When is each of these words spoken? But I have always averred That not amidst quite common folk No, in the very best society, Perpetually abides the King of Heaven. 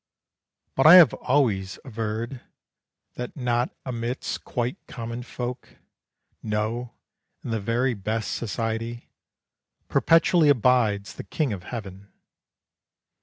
But 0.73 0.87
I 0.87 0.95
have 0.95 1.13
always 1.13 1.77
averred 1.85 2.41
That 3.17 3.37
not 3.37 3.69
amidst 3.85 4.43
quite 4.43 4.77
common 4.87 5.21
folk 5.21 5.77
No, 6.41 6.95
in 7.43 7.51
the 7.51 7.59
very 7.61 7.93
best 7.93 8.31
society, 8.31 9.11
Perpetually 9.89 10.49
abides 10.49 11.13
the 11.13 11.23
King 11.23 11.53
of 11.53 11.65
Heaven. 11.65 12.11